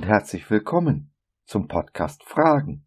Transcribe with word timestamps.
und 0.00 0.06
herzlich 0.06 0.48
willkommen 0.48 1.12
zum 1.44 1.68
Podcast 1.68 2.24
Fragen. 2.24 2.86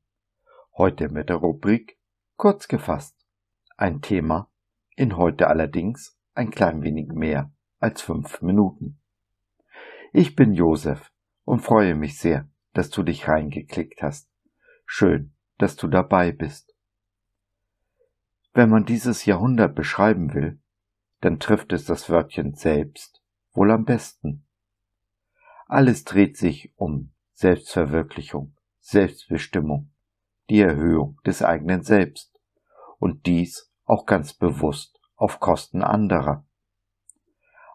Heute 0.75 1.09
mit 1.09 1.30
der 1.30 1.36
Rubrik 1.36 2.00
Kurz 2.38 2.68
gefasst. 2.68 3.16
Ein 3.77 4.02
Thema 4.02 4.52
in 4.95 5.16
heute 5.16 5.48
allerdings 5.48 6.18
ein 6.34 6.49
klein 6.49 6.81
wenig 6.81 7.09
mehr 7.09 7.54
als 7.77 8.02
fünf 8.02 8.41
Minuten. 8.41 8.99
Ich 10.12 10.36
bin 10.36 10.54
Josef 10.54 11.12
und 11.44 11.59
freue 11.59 11.94
mich 11.94 12.18
sehr, 12.18 12.49
dass 12.73 12.89
du 12.89 13.04
dich 13.04 13.27
reingeklickt 13.27 14.02
hast. 14.02 14.27
Schön, 14.88 15.36
dass 15.59 15.75
du 15.75 15.88
dabei 15.88 16.32
bist. 16.32 16.75
Wenn 18.53 18.72
man 18.72 18.86
dieses 18.86 19.25
Jahrhundert 19.25 19.75
beschreiben 19.75 20.34
will, 20.34 20.59
dann 21.22 21.39
trifft 21.39 21.73
es 21.73 21.86
das 21.86 22.09
Wörtchen 22.09 22.55
selbst 22.55 23.22
wohl 23.52 23.70
am 23.70 23.86
besten. 23.86 24.48
Alles 25.73 26.04
dreht 26.04 26.38
sich 26.38 26.72
um 26.76 27.09
Selbstverwirklichung, 27.34 28.55
Selbstbestimmung, 28.80 29.90
die 30.52 30.62
Erhöhung 30.62 31.20
des 31.26 31.41
eigenen 31.41 31.81
Selbst 31.81 32.40
und 33.00 33.26
dies 33.26 33.72
auch 33.84 34.05
ganz 34.05 34.36
bewusst 34.36 35.02
auf 35.16 35.40
Kosten 35.40 35.81
anderer. 35.81 36.45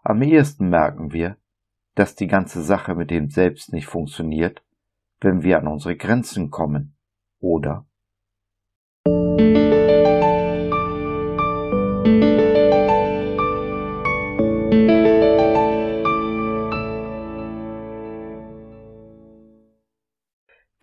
Am 0.01 0.21
ehesten 0.21 0.69
merken 0.69 1.11
wir, 1.11 1.35
dass 1.95 2.15
die 2.15 2.27
ganze 2.27 2.63
Sache 2.63 2.95
mit 2.95 3.11
dem 3.11 3.29
Selbst 3.29 3.73
nicht 3.73 3.87
funktioniert, 3.87 4.63
wenn 5.19 5.43
wir 5.43 5.57
an 5.57 5.67
unsere 5.67 5.97
Grenzen 5.97 6.51
kommen, 6.51 6.95
oder? 7.41 7.85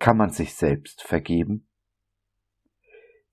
Kann 0.07 0.15
man 0.15 0.29
sich 0.29 0.55
selbst 0.55 1.03
vergeben? 1.03 1.67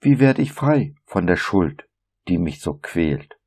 Wie 0.00 0.18
werde 0.18 0.42
ich 0.42 0.50
frei 0.52 0.96
von 1.04 1.24
der 1.28 1.36
Schuld, 1.36 1.88
die 2.26 2.36
mich 2.36 2.60
so 2.60 2.74
quält? 2.74 3.38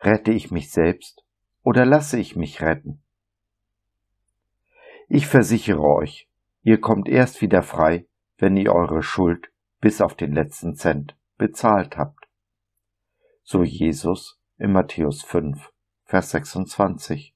Rette 0.00 0.32
ich 0.32 0.50
mich 0.50 0.72
selbst 0.72 1.24
oder 1.62 1.86
lasse 1.86 2.18
ich 2.18 2.34
mich 2.34 2.60
retten? 2.60 3.04
Ich 5.06 5.28
versichere 5.28 5.80
euch, 5.80 6.28
ihr 6.62 6.80
kommt 6.80 7.08
erst 7.08 7.40
wieder 7.40 7.62
frei, 7.62 8.04
wenn 8.36 8.56
ihr 8.56 8.74
eure 8.74 9.04
Schuld 9.04 9.52
bis 9.80 10.00
auf 10.00 10.16
den 10.16 10.32
letzten 10.32 10.74
Cent 10.74 11.16
bezahlt 11.38 11.96
habt. 11.96 12.26
So 13.44 13.62
Jesus 13.62 14.40
in 14.58 14.72
Matthäus 14.72 15.22
5, 15.22 15.70
Vers 16.04 16.32
26. 16.32 17.32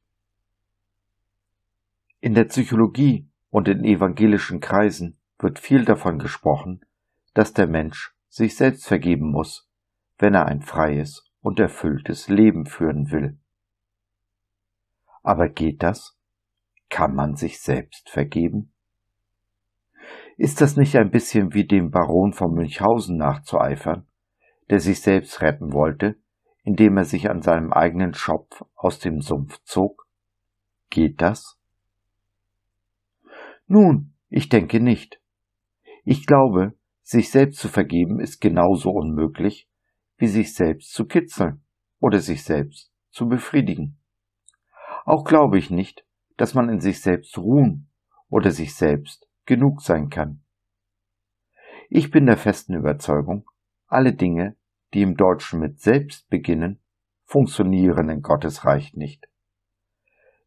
In 2.19 2.35
der 2.35 2.47
Psychologie 2.47 3.29
und 3.55 3.69
in 3.69 3.85
evangelischen 3.85 4.59
Kreisen 4.59 5.17
wird 5.39 5.61
viel 5.61 5.85
davon 5.85 6.19
gesprochen, 6.19 6.85
dass 7.35 7.53
der 7.53 7.69
Mensch 7.69 8.13
sich 8.29 8.57
selbst 8.57 8.85
vergeben 8.85 9.31
muss, 9.31 9.71
wenn 10.19 10.35
er 10.35 10.47
ein 10.47 10.61
freies 10.61 11.31
und 11.41 11.61
erfülltes 11.61 12.27
Leben 12.27 12.67
führen 12.67 13.13
will. 13.13 13.39
Aber 15.23 15.49
geht 15.49 15.85
das? 15.85 16.19
Kann 16.89 17.15
man 17.15 17.37
sich 17.37 17.61
selbst 17.61 18.11
vergeben? 18.11 18.73
Ist 20.37 20.61
das 20.61 20.77
nicht 20.77 20.97
ein 20.97 21.13
bisschen 21.13 21.55
wie 21.55 21.65
dem 21.65 21.93
Baron 21.93 22.33
von 22.33 22.55
Münchhausen 22.55 23.17
nachzueifern, 23.19 24.09
der 24.69 24.81
sich 24.81 25.01
selbst 25.01 25.43
retten 25.43 25.73
wollte, 25.73 26.17
indem 26.65 26.97
er 26.97 27.05
sich 27.05 27.31
an 27.31 27.41
seinem 27.41 27.73
eigenen 27.73 28.15
Schopf 28.15 28.65
aus 28.75 28.99
dem 28.99 29.21
Sumpf 29.21 29.63
zog? 29.63 30.09
Geht 30.91 31.23
das? 31.23 31.57
Nun, 33.67 34.15
ich 34.29 34.49
denke 34.49 34.81
nicht. 34.81 35.21
Ich 36.05 36.27
glaube, 36.27 36.75
sich 37.03 37.31
selbst 37.31 37.61
zu 37.61 37.69
vergeben 37.69 38.21
ist 38.21 38.41
genauso 38.41 38.91
unmöglich, 38.91 39.69
wie 40.17 40.27
sich 40.27 40.55
selbst 40.55 40.93
zu 40.93 41.07
kitzeln 41.07 41.63
oder 41.99 42.21
sich 42.21 42.45
selbst 42.45 42.93
zu 43.11 43.29
befriedigen. 43.29 43.99
Auch 45.05 45.25
glaube 45.25 45.59
ich 45.59 45.71
nicht, 45.71 46.05
dass 46.37 46.55
man 46.55 46.69
in 46.69 46.81
sich 46.81 47.01
selbst 47.01 47.39
ruhen 47.39 47.89
oder 48.29 48.51
sich 48.51 48.75
selbst 48.75 49.29
genug 49.47 49.83
sein 49.83 50.09
kann. 50.09 50.43
Ich 51.89 52.11
bin 52.11 52.27
der 52.27 52.37
festen 52.37 52.75
Überzeugung, 52.75 53.49
alle 53.87 54.15
Dinge, 54.15 54.57
die 54.95 55.03
im 55.03 55.17
Deutschen 55.17 55.61
mit 55.61 55.81
selbst 55.81 56.29
beginnen, 56.29 56.81
funktionieren 57.25 58.09
in 58.09 58.23
Gottes 58.23 58.65
Reich 58.65 58.95
nicht. 58.95 59.29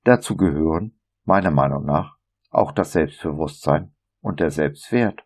Dazu 0.04 0.36
gehören, 0.36 1.00
meiner 1.24 1.52
Meinung 1.52 1.86
nach, 1.86 2.17
auch 2.58 2.72
das 2.72 2.94
Selbstbewusstsein 2.94 3.92
und 4.22 4.40
der 4.40 4.50
Selbstwert. 4.50 5.24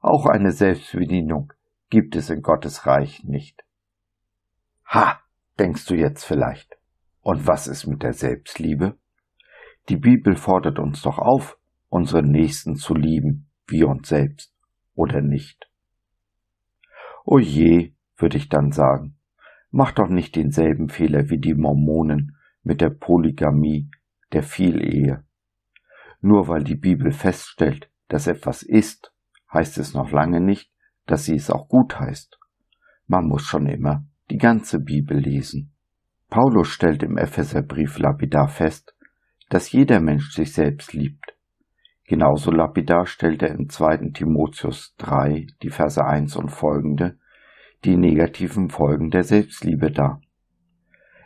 Auch 0.00 0.26
eine 0.26 0.52
Selbstbedienung 0.52 1.52
gibt 1.90 2.16
es 2.16 2.30
in 2.30 2.42
Gottes 2.42 2.86
Reich 2.86 3.22
nicht. 3.24 3.62
Ha, 4.86 5.20
denkst 5.58 5.84
du 5.86 5.94
jetzt 5.94 6.24
vielleicht. 6.24 6.76
Und 7.20 7.46
was 7.46 7.66
ist 7.66 7.86
mit 7.86 8.02
der 8.02 8.14
Selbstliebe? 8.14 8.96
Die 9.88 9.96
Bibel 9.96 10.34
fordert 10.34 10.78
uns 10.78 11.02
doch 11.02 11.18
auf, 11.18 11.58
unseren 11.88 12.30
Nächsten 12.30 12.76
zu 12.76 12.94
lieben, 12.94 13.50
wie 13.66 13.84
uns 13.84 14.08
selbst, 14.08 14.54
oder 14.94 15.20
nicht? 15.20 15.70
O 17.24 17.38
je, 17.38 17.92
würde 18.16 18.38
ich 18.38 18.48
dann 18.48 18.72
sagen, 18.72 19.18
mach 19.70 19.92
doch 19.92 20.08
nicht 20.08 20.34
denselben 20.34 20.88
Fehler 20.88 21.28
wie 21.28 21.38
die 21.38 21.54
Mormonen 21.54 22.36
mit 22.62 22.80
der 22.80 22.90
Polygamie, 22.90 23.90
der 24.32 24.42
Vielehe. 24.42 25.24
Nur 26.22 26.46
weil 26.48 26.62
die 26.62 26.76
Bibel 26.76 27.10
feststellt, 27.10 27.90
dass 28.08 28.28
etwas 28.28 28.62
ist, 28.62 29.12
heißt 29.52 29.76
es 29.78 29.92
noch 29.92 30.12
lange 30.12 30.40
nicht, 30.40 30.70
dass 31.06 31.24
sie 31.24 31.34
es 31.34 31.50
auch 31.50 31.68
gut 31.68 31.98
heißt. 31.98 32.38
Man 33.08 33.26
muss 33.26 33.42
schon 33.42 33.66
immer 33.66 34.04
die 34.30 34.38
ganze 34.38 34.78
Bibel 34.78 35.18
lesen. 35.18 35.74
Paulus 36.30 36.68
stellt 36.68 37.02
im 37.02 37.18
Epheserbrief 37.18 37.98
lapidar 37.98 38.48
fest, 38.48 38.94
dass 39.50 39.72
jeder 39.72 40.00
Mensch 40.00 40.30
sich 40.30 40.52
selbst 40.52 40.94
liebt. 40.94 41.36
Genauso 42.06 42.52
lapidar 42.52 43.04
stellt 43.06 43.42
er 43.42 43.50
im 43.50 43.68
2. 43.68 44.12
Timotheus 44.14 44.94
3, 44.98 45.48
die 45.62 45.70
Verse 45.70 46.02
1 46.02 46.36
und 46.36 46.50
folgende, 46.50 47.18
die 47.84 47.96
negativen 47.96 48.70
Folgen 48.70 49.10
der 49.10 49.24
Selbstliebe 49.24 49.90
dar. 49.90 50.20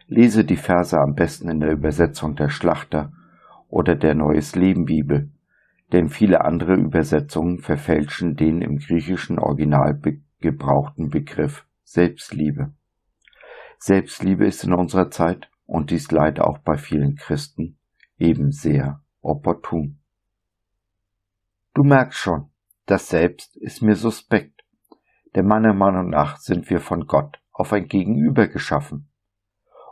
Lese 0.07 0.45
die 0.45 0.57
Verse 0.57 0.99
am 0.99 1.15
besten 1.15 1.51
in 1.51 1.61
der 1.61 1.73
Übersetzung 1.73 2.35
der 2.35 2.49
Schlachter 2.49 3.13
oder 3.69 3.95
der 3.95 4.15
Neues 4.15 4.55
Leben 4.55 4.85
Bibel, 4.85 5.31
denn 5.93 6.09
viele 6.09 6.45
andere 6.45 6.75
Übersetzungen 6.75 7.59
verfälschen 7.59 8.37
den 8.37 8.63
im 8.63 8.79
griechischen 8.79 9.39
Original 9.39 9.95
be 9.95 10.21
gebrauchten 10.39 11.09
Begriff 11.09 11.67
Selbstliebe. 11.83 12.73
Selbstliebe 13.79 14.47
ist 14.47 14.65
in 14.65 14.75
unserer 14.75 15.11
Zeit, 15.11 15.49
und 15.65 15.91
dies 15.91 16.11
leider 16.11 16.47
auch 16.47 16.59
bei 16.59 16.77
vielen 16.77 17.17
Christen, 17.17 17.79
eben 18.19 18.53
sehr 18.53 19.01
opportun. 19.21 19.99
Du 21.75 21.83
merkst 21.83 22.19
schon, 22.19 22.51
das 22.87 23.09
Selbst 23.09 23.57
ist 23.57 23.83
mir 23.83 23.97
suspekt, 23.97 24.63
denn 25.35 25.47
meiner 25.47 25.75
Meinung 25.75 26.11
nach 26.11 26.37
sind 26.37 26.71
wir 26.71 26.81
von 26.81 27.07
Gott 27.07 27.41
auf 27.53 27.73
ein 27.73 27.89
Gegenüber 27.89 28.47
geschaffen, 28.47 29.09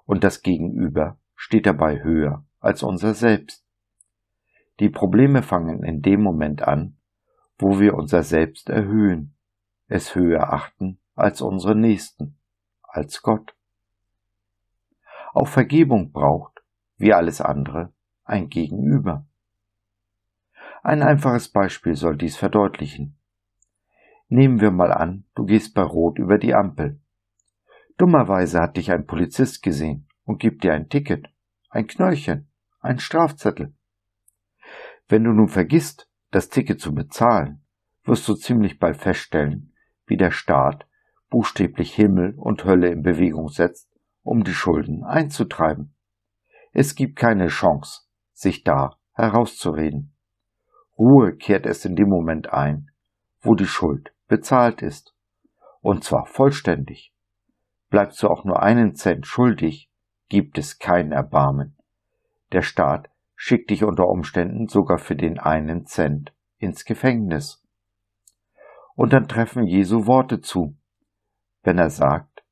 und 0.05 0.23
das 0.23 0.43
Gegenüber 0.43 1.19
steht 1.35 1.67
dabei 1.67 2.03
höher 2.03 2.45
als 2.61 2.83
unser 2.83 3.15
Selbst. 3.15 3.63
Die 4.81 4.89
Probleme 4.89 5.43
fangen 5.43 5.85
in 5.85 6.03
dem 6.03 6.23
Moment 6.23 6.62
an, 6.62 6.97
wo 7.59 7.79
wir 7.79 7.95
unser 7.95 8.23
Selbst 8.23 8.69
erhöhen, 8.69 9.37
es 9.87 10.15
höher 10.15 10.53
achten 10.53 10.99
als 11.15 11.41
unsere 11.41 11.76
Nächsten, 11.76 12.38
als 12.82 13.23
Gott. 13.23 13.55
Auch 15.32 15.49
Vergebung 15.49 16.11
braucht, 16.11 16.62
wie 16.97 17.12
alles 17.12 17.41
andere, 17.41 17.93
ein 18.25 18.49
Gegenüber. 18.49 19.26
Ein 20.82 21.03
einfaches 21.03 21.49
Beispiel 21.49 21.94
soll 21.94 22.17
dies 22.17 22.37
verdeutlichen. 22.37 23.17
Nehmen 24.29 24.61
wir 24.61 24.70
mal 24.70 24.93
an, 24.93 25.25
du 25.35 25.44
gehst 25.44 25.75
bei 25.75 25.82
Rot 25.82 26.19
über 26.19 26.38
die 26.38 26.55
Ampel. 26.55 27.00
Dummerweise 27.97 28.61
hat 28.61 28.77
dich 28.77 28.91
ein 28.91 29.06
Polizist 29.06 29.62
gesehen 29.62 30.09
und 30.25 30.41
gibt 30.41 30.65
dir 30.65 30.73
ein 30.73 30.88
Ticket, 30.88 31.29
ein 31.70 31.87
Knöllchen, 31.87 32.49
ein 32.81 32.99
Strafzettel. 32.99 33.73
Wenn 35.09 35.25
du 35.25 35.33
nun 35.33 35.49
vergisst, 35.49 36.09
das 36.31 36.49
Ticket 36.49 36.81
zu 36.81 36.95
bezahlen, 36.95 37.65
wirst 38.05 38.27
du 38.29 38.35
ziemlich 38.35 38.79
bald 38.79 38.97
feststellen, 38.97 39.75
wie 40.06 40.17
der 40.17 40.31
Staat 40.31 40.87
buchstäblich 41.31 41.95
Himmel 41.95 42.35
und 42.37 42.65
Hölle 42.65 42.89
in 42.89 43.03
Bewegung 43.03 43.49
setzt, 43.49 43.91
um 44.23 44.45
die 44.45 44.55
Schulden 44.55 45.05
einzutreiben. 45.05 45.95
Es 46.73 46.95
gibt 46.95 47.17
keine 47.17 47.49
Chance, 47.49 48.03
sich 48.33 48.65
da 48.65 48.99
herauszureden. 49.12 50.15
Ruhe 50.99 51.37
kehrt 51.37 51.67
es 51.67 51.85
in 51.85 51.97
dem 51.97 52.09
Moment 52.09 52.53
ein, 52.53 52.91
wo 53.41 53.55
die 53.55 53.67
Schuld 53.67 54.15
bezahlt 54.29 54.83
ist. 54.83 55.15
Und 55.81 56.05
zwar 56.05 56.27
vollständig. 56.27 57.12
Bleibst 57.91 58.23
du 58.23 58.29
auch 58.29 58.45
nur 58.45 58.62
einen 58.62 58.95
Cent 58.95 59.27
schuldig, 59.27 59.91
gibt 60.29 60.56
es 60.56 60.79
kein 60.79 61.12
Erbarmen. 61.12 61.77
Der 62.53 62.62
Staat 62.62 63.11
schickt 63.34 63.70
dich 63.70 63.84
unter 63.84 64.08
Umständen 64.08 64.69
sogar 64.69 64.98
für 64.98 65.16
den 65.16 65.38
einen 65.38 65.86
Cent 65.86 66.32
ins 66.58 66.84
Gefängnis. 66.84 67.62
Und 68.94 69.12
dann 69.12 69.28
treffen 69.28 69.66
Jesu 69.66 70.06
Worte 70.06 70.40
zu, 70.40 70.76
wenn 71.62 71.78
er 71.78 71.90
sagt, 71.90 72.44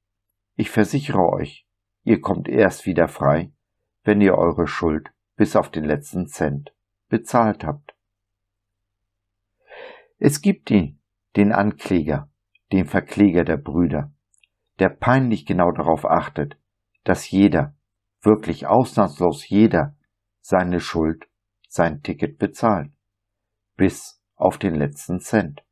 ich 0.57 0.71
versichere 0.71 1.29
euch, 1.29 1.67
ihr 2.05 2.21
kommt 2.21 2.49
erst 2.49 2.87
wieder 2.87 3.09
frei, 3.09 3.53
wenn 4.05 4.21
ihr 4.21 4.37
eure 4.37 4.67
Schuld 4.67 5.13
bis 5.37 5.57
auf 5.57 5.71
den 5.71 5.85
letzten 5.85 6.27
Cent 6.27 6.75
bezahlt 7.09 7.65
habt. 7.65 7.95
Es 10.19 10.41
gibt 10.41 10.71
ihn, 10.71 10.99
den 11.37 11.53
Ankläger, 11.53 12.29
den 12.73 12.87
Verkläger 12.87 13.45
der 13.45 13.57
Brüder, 13.57 14.13
der 14.79 14.89
peinlich 14.89 15.47
genau 15.47 15.73
darauf 15.73 16.05
achtet, 16.05 16.57
dass 17.05 17.31
jeder, 17.31 17.75
wirklich 18.21 18.67
ausnahmslos 18.67 19.49
jeder, 19.49 19.97
seine 20.43 20.81
Schuld, 20.81 21.29
sein 21.69 22.03
Ticket 22.03 22.37
bezahlt, 22.39 22.93
bis 23.77 24.21
auf 24.35 24.59
den 24.59 24.75
letzten 24.75 25.21
Cent. 25.21 25.65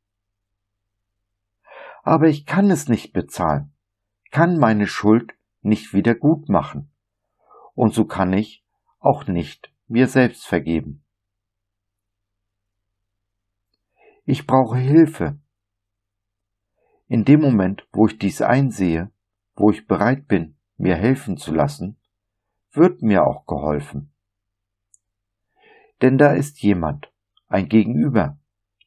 Aber 2.01 2.27
ich 2.27 2.47
kann 2.47 2.71
es 2.71 2.87
nicht 2.87 3.13
bezahlen, 3.13 3.73
kann 4.31 4.57
meine 4.57 4.87
Schuld 4.87 5.33
nicht 5.61 5.93
wieder 5.93 6.15
gut 6.15 6.49
machen, 6.49 6.91
und 7.75 7.93
so 7.93 8.05
kann 8.05 8.33
ich 8.33 8.65
auch 8.99 9.27
nicht 9.27 9.71
mir 9.87 10.07
selbst 10.07 10.47
vergeben. 10.47 11.03
Ich 14.25 14.47
brauche 14.47 14.77
Hilfe. 14.77 15.39
In 17.07 17.25
dem 17.25 17.41
Moment, 17.41 17.87
wo 17.91 18.07
ich 18.07 18.17
dies 18.17 18.41
einsehe, 18.41 19.11
wo 19.55 19.69
ich 19.69 19.85
bereit 19.85 20.27
bin, 20.27 20.55
mir 20.77 20.95
helfen 20.95 21.37
zu 21.37 21.53
lassen, 21.53 21.99
wird 22.71 23.01
mir 23.01 23.25
auch 23.25 23.45
geholfen. 23.45 24.10
Denn 26.01 26.17
da 26.17 26.33
ist 26.33 26.61
jemand, 26.61 27.11
ein 27.47 27.69
Gegenüber, 27.69 28.37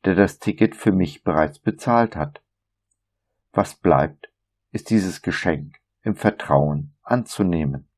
der 0.05 0.15
das 0.15 0.39
Ticket 0.39 0.75
für 0.75 0.93
mich 0.93 1.23
bereits 1.23 1.59
bezahlt 1.59 2.17
hat. 2.17 2.43
Was 3.53 3.75
bleibt, 3.75 4.31
ist 4.73 4.91
dieses 4.91 5.23
Geschenk 5.23 5.77
im 6.03 6.17
Vertrauen 6.17 6.95
anzunehmen. 7.03 7.89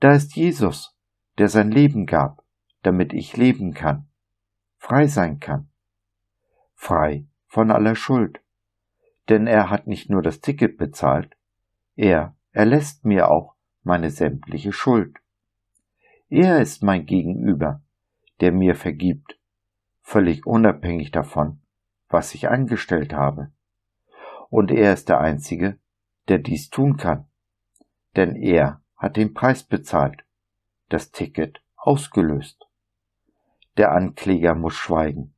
Da 0.00 0.12
ist 0.12 0.36
Jesus, 0.36 0.96
der 1.38 1.48
sein 1.48 1.70
Leben 1.70 2.06
gab, 2.06 2.44
damit 2.82 3.12
ich 3.12 3.36
leben 3.36 3.72
kann 3.72 4.06
frei 4.84 5.06
sein 5.06 5.40
kann. 5.40 5.70
Frei 6.74 7.26
von 7.46 7.70
aller 7.70 7.96
Schuld. 7.96 8.42
Denn 9.30 9.46
er 9.46 9.70
hat 9.70 9.86
nicht 9.86 10.10
nur 10.10 10.20
das 10.20 10.42
Ticket 10.42 10.76
bezahlt, 10.76 11.34
er 11.96 12.36
erlässt 12.52 13.06
mir 13.06 13.30
auch 13.30 13.54
meine 13.82 14.10
sämtliche 14.10 14.72
Schuld. 14.72 15.16
Er 16.36 16.60
ist 16.60 16.82
mein 16.82 17.06
Gegenüber, 17.06 17.80
der 18.40 18.50
mir 18.50 18.74
vergibt, 18.74 19.38
völlig 20.00 20.44
unabhängig 20.44 21.12
davon, 21.12 21.62
was 22.08 22.34
ich 22.34 22.48
angestellt 22.48 23.12
habe. 23.12 23.52
Und 24.50 24.72
er 24.72 24.92
ist 24.92 25.08
der 25.08 25.20
Einzige, 25.20 25.78
der 26.26 26.40
dies 26.40 26.70
tun 26.70 26.96
kann, 26.96 27.28
denn 28.16 28.34
er 28.34 28.82
hat 28.96 29.16
den 29.16 29.32
Preis 29.32 29.62
bezahlt, 29.62 30.24
das 30.88 31.12
Ticket 31.12 31.62
ausgelöst. 31.76 32.66
Der 33.76 33.92
Ankläger 33.92 34.56
muss 34.56 34.74
schweigen. 34.74 35.36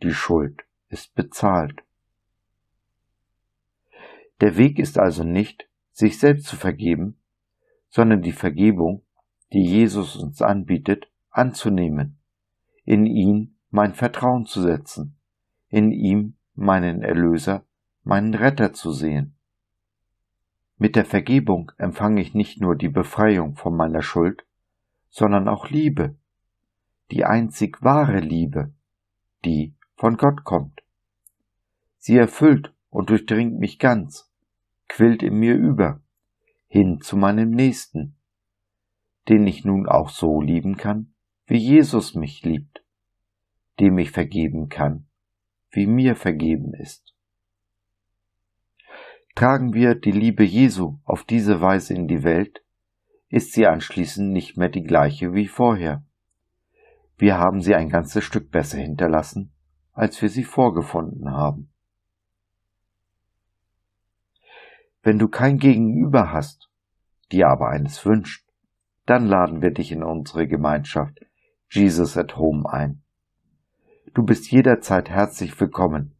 Die 0.00 0.14
Schuld 0.14 0.64
ist 0.90 1.12
bezahlt. 1.16 1.82
Der 4.40 4.56
Weg 4.56 4.78
ist 4.78 4.96
also 4.96 5.24
nicht, 5.24 5.68
sich 5.90 6.20
selbst 6.20 6.46
zu 6.46 6.54
vergeben, 6.54 7.20
sondern 7.88 8.22
die 8.22 8.30
Vergebung, 8.30 9.02
die 9.56 9.64
Jesus 9.64 10.16
uns 10.16 10.42
anbietet, 10.42 11.10
anzunehmen, 11.30 12.18
in 12.84 13.06
ihn 13.06 13.56
mein 13.70 13.94
Vertrauen 13.94 14.44
zu 14.44 14.60
setzen, 14.60 15.16
in 15.70 15.92
ihm 15.92 16.34
meinen 16.54 17.00
Erlöser, 17.00 17.64
meinen 18.02 18.34
Retter 18.34 18.74
zu 18.74 18.92
sehen. 18.92 19.34
Mit 20.76 20.94
der 20.94 21.06
Vergebung 21.06 21.72
empfange 21.78 22.20
ich 22.20 22.34
nicht 22.34 22.60
nur 22.60 22.76
die 22.76 22.90
Befreiung 22.90 23.56
von 23.56 23.74
meiner 23.74 24.02
Schuld, 24.02 24.44
sondern 25.08 25.48
auch 25.48 25.70
Liebe, 25.70 26.16
die 27.10 27.24
einzig 27.24 27.82
wahre 27.82 28.20
Liebe, 28.20 28.74
die 29.46 29.74
von 29.94 30.18
Gott 30.18 30.44
kommt. 30.44 30.82
Sie 31.96 32.18
erfüllt 32.18 32.74
und 32.90 33.08
durchdringt 33.08 33.58
mich 33.58 33.78
ganz, 33.78 34.30
quillt 34.86 35.22
in 35.22 35.38
mir 35.38 35.54
über, 35.54 36.02
hin 36.66 37.00
zu 37.00 37.16
meinem 37.16 37.52
Nächsten, 37.52 38.16
den 39.28 39.46
ich 39.46 39.64
nun 39.64 39.88
auch 39.88 40.08
so 40.08 40.40
lieben 40.40 40.76
kann, 40.76 41.14
wie 41.46 41.58
Jesus 41.58 42.14
mich 42.14 42.42
liebt, 42.42 42.84
dem 43.80 43.98
ich 43.98 44.10
vergeben 44.10 44.68
kann, 44.68 45.06
wie 45.70 45.86
mir 45.86 46.16
vergeben 46.16 46.74
ist. 46.74 47.14
Tragen 49.34 49.74
wir 49.74 49.94
die 49.94 50.12
Liebe 50.12 50.44
Jesu 50.44 50.98
auf 51.04 51.24
diese 51.24 51.60
Weise 51.60 51.94
in 51.94 52.08
die 52.08 52.22
Welt, 52.22 52.64
ist 53.28 53.52
sie 53.52 53.66
anschließend 53.66 54.32
nicht 54.32 54.56
mehr 54.56 54.68
die 54.68 54.82
gleiche 54.82 55.34
wie 55.34 55.48
vorher. 55.48 56.04
Wir 57.18 57.38
haben 57.38 57.60
sie 57.60 57.74
ein 57.74 57.88
ganzes 57.88 58.24
Stück 58.24 58.50
besser 58.50 58.78
hinterlassen, 58.78 59.52
als 59.92 60.20
wir 60.22 60.28
sie 60.28 60.44
vorgefunden 60.44 61.30
haben. 61.30 61.70
Wenn 65.02 65.18
du 65.18 65.28
kein 65.28 65.58
Gegenüber 65.58 66.32
hast, 66.32 66.70
dir 67.30 67.48
aber 67.48 67.68
eines 67.68 68.04
wünscht, 68.04 68.45
dann 69.06 69.26
laden 69.26 69.62
wir 69.62 69.70
dich 69.70 69.92
in 69.92 70.02
unsere 70.02 70.48
Gemeinschaft 70.48 71.24
Jesus 71.70 72.16
at 72.16 72.36
Home 72.36 72.68
ein. 72.68 73.02
Du 74.14 74.24
bist 74.24 74.50
jederzeit 74.50 75.08
herzlich 75.08 75.58
willkommen, 75.60 76.14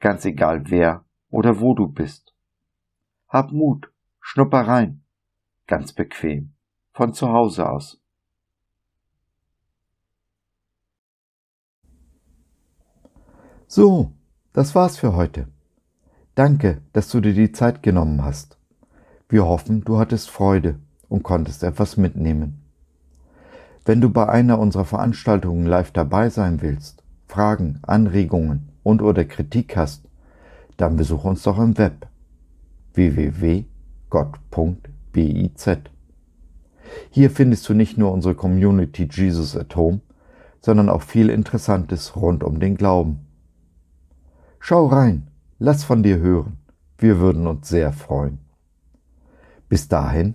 ganz 0.00 0.24
egal 0.24 0.68
wer 0.68 1.04
oder 1.30 1.60
wo 1.60 1.74
du 1.74 1.86
bist. 1.86 2.34
Hab 3.28 3.52
Mut, 3.52 3.92
schnupper 4.20 4.62
rein, 4.62 5.04
ganz 5.66 5.92
bequem, 5.92 6.54
von 6.92 7.14
zu 7.14 7.28
Hause 7.28 7.68
aus. 7.68 8.00
So, 13.68 14.12
das 14.52 14.74
war's 14.74 14.96
für 14.98 15.14
heute. 15.14 15.48
Danke, 16.34 16.82
dass 16.92 17.10
du 17.10 17.20
dir 17.20 17.34
die 17.34 17.52
Zeit 17.52 17.82
genommen 17.82 18.24
hast. 18.24 18.58
Wir 19.28 19.44
hoffen, 19.44 19.82
du 19.82 19.98
hattest 19.98 20.30
Freude 20.30 20.80
und 21.08 21.22
konntest 21.22 21.62
etwas 21.62 21.96
mitnehmen. 21.96 22.62
Wenn 23.84 24.00
du 24.00 24.10
bei 24.10 24.28
einer 24.28 24.58
unserer 24.58 24.84
Veranstaltungen 24.84 25.66
live 25.66 25.92
dabei 25.92 26.28
sein 26.28 26.60
willst, 26.60 27.02
Fragen, 27.26 27.78
Anregungen 27.82 28.68
und 28.82 29.02
oder 29.02 29.24
Kritik 29.24 29.76
hast, 29.76 30.04
dann 30.76 30.96
besuch 30.96 31.24
uns 31.24 31.42
doch 31.42 31.58
im 31.58 31.76
Web 31.78 32.06
www.gott.biz. 32.94 33.68
Hier 37.10 37.30
findest 37.30 37.68
du 37.68 37.74
nicht 37.74 37.98
nur 37.98 38.12
unsere 38.12 38.34
Community 38.34 39.08
Jesus 39.10 39.56
at 39.56 39.76
Home, 39.76 40.00
sondern 40.60 40.88
auch 40.88 41.02
viel 41.02 41.30
Interessantes 41.30 42.16
rund 42.16 42.42
um 42.42 42.60
den 42.60 42.76
Glauben. 42.76 43.20
Schau 44.60 44.86
rein, 44.86 45.28
lass 45.58 45.84
von 45.84 46.02
dir 46.02 46.18
hören. 46.18 46.58
Wir 46.98 47.20
würden 47.20 47.46
uns 47.46 47.68
sehr 47.68 47.92
freuen. 47.92 48.38
Bis 49.68 49.88
dahin, 49.88 50.34